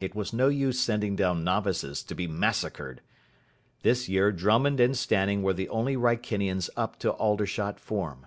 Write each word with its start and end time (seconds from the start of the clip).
It 0.00 0.14
was 0.14 0.34
no 0.34 0.48
use 0.48 0.78
sending 0.78 1.16
down 1.16 1.42
novices 1.42 2.02
to 2.02 2.14
be 2.14 2.26
massacred. 2.26 3.00
This 3.80 4.06
year 4.06 4.30
Drummond 4.30 4.80
and 4.80 4.94
Stanning 4.94 5.42
were 5.42 5.54
the 5.54 5.70
only 5.70 5.96
Wrykinians 5.96 6.68
up 6.76 6.98
to 6.98 7.12
Aldershot 7.12 7.80
form. 7.80 8.26